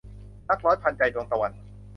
[0.49, 1.51] รักร้อยพันใจ- ดวงตะวัน